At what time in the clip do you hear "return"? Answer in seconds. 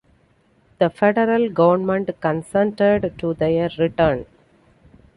3.77-4.25